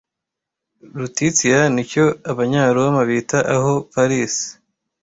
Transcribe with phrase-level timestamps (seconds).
[0.97, 4.35] Lutitia nicyo Abanyaroma bita aho Paris